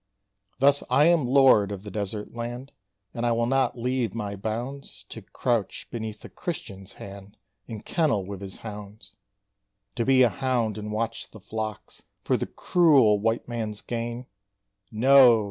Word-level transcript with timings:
Thus 0.57 0.81
I 0.89 1.05
am 1.05 1.27
lord 1.27 1.71
of 1.71 1.83
the 1.83 1.91
Desert 1.91 2.33
Land, 2.33 2.71
And 3.13 3.23
I 3.23 3.33
will 3.33 3.45
not 3.45 3.77
leave 3.77 4.15
my 4.15 4.35
bounds, 4.35 5.05
To 5.09 5.21
crouch 5.21 5.87
beneath 5.91 6.21
the 6.21 6.29
Christian's 6.29 6.93
hand, 6.93 7.37
And 7.67 7.85
kennel 7.85 8.25
with 8.25 8.41
his 8.41 8.57
hounds: 8.65 9.13
To 9.97 10.03
be 10.03 10.23
a 10.23 10.29
hound, 10.29 10.79
and 10.79 10.91
watch 10.91 11.29
the 11.29 11.39
flocks, 11.39 12.01
For 12.23 12.35
the 12.35 12.47
cruel 12.47 13.19
white 13.19 13.47
man's 13.47 13.83
gain 13.83 14.25
No! 14.91 15.39